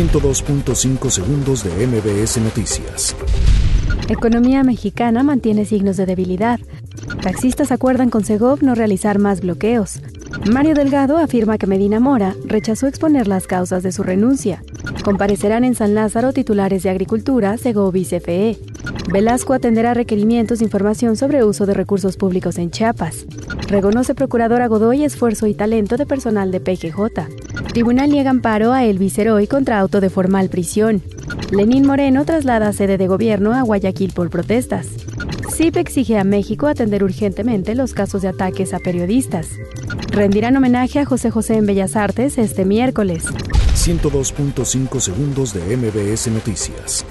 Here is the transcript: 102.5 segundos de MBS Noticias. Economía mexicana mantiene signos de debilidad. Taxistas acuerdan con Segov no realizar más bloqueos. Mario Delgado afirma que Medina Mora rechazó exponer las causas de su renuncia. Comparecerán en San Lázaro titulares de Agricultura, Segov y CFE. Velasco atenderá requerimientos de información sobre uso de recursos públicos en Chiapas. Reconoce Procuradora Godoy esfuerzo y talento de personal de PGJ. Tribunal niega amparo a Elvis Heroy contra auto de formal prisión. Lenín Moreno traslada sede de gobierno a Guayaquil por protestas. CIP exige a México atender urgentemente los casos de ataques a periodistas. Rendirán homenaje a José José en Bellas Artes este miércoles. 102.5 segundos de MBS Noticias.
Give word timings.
102.5 0.00 1.10
segundos 1.10 1.62
de 1.62 1.86
MBS 1.86 2.38
Noticias. 2.38 3.14
Economía 4.08 4.64
mexicana 4.64 5.22
mantiene 5.22 5.66
signos 5.66 5.98
de 5.98 6.06
debilidad. 6.06 6.58
Taxistas 7.20 7.70
acuerdan 7.70 8.08
con 8.08 8.24
Segov 8.24 8.62
no 8.62 8.74
realizar 8.74 9.18
más 9.18 9.42
bloqueos. 9.42 10.00
Mario 10.50 10.74
Delgado 10.74 11.18
afirma 11.18 11.58
que 11.58 11.66
Medina 11.66 12.00
Mora 12.00 12.34
rechazó 12.46 12.86
exponer 12.86 13.28
las 13.28 13.46
causas 13.46 13.82
de 13.82 13.92
su 13.92 14.02
renuncia. 14.02 14.64
Comparecerán 15.04 15.64
en 15.64 15.74
San 15.74 15.94
Lázaro 15.94 16.32
titulares 16.32 16.82
de 16.82 16.88
Agricultura, 16.88 17.58
Segov 17.58 17.94
y 17.94 18.06
CFE. 18.06 18.58
Velasco 19.12 19.52
atenderá 19.52 19.92
requerimientos 19.92 20.60
de 20.60 20.64
información 20.64 21.16
sobre 21.16 21.44
uso 21.44 21.66
de 21.66 21.74
recursos 21.74 22.16
públicos 22.16 22.56
en 22.56 22.70
Chiapas. 22.70 23.26
Reconoce 23.68 24.14
Procuradora 24.14 24.66
Godoy 24.66 25.04
esfuerzo 25.04 25.46
y 25.46 25.52
talento 25.52 25.98
de 25.98 26.06
personal 26.06 26.50
de 26.52 26.60
PGJ. 26.60 27.39
Tribunal 27.72 28.10
niega 28.10 28.30
amparo 28.30 28.72
a 28.72 28.84
Elvis 28.84 29.18
Heroy 29.18 29.46
contra 29.46 29.78
auto 29.78 30.00
de 30.00 30.10
formal 30.10 30.48
prisión. 30.48 31.02
Lenín 31.50 31.86
Moreno 31.86 32.24
traslada 32.24 32.72
sede 32.72 32.98
de 32.98 33.06
gobierno 33.06 33.54
a 33.54 33.62
Guayaquil 33.62 34.12
por 34.12 34.30
protestas. 34.30 34.88
CIP 35.50 35.76
exige 35.76 36.18
a 36.18 36.24
México 36.24 36.66
atender 36.66 37.04
urgentemente 37.04 37.74
los 37.74 37.92
casos 37.92 38.22
de 38.22 38.28
ataques 38.28 38.72
a 38.74 38.78
periodistas. 38.78 39.48
Rendirán 40.10 40.56
homenaje 40.56 41.00
a 41.00 41.04
José 41.04 41.30
José 41.30 41.54
en 41.54 41.66
Bellas 41.66 41.96
Artes 41.96 42.38
este 42.38 42.64
miércoles. 42.64 43.24
102.5 43.74 45.00
segundos 45.00 45.54
de 45.54 45.76
MBS 45.76 46.28
Noticias. 46.28 47.04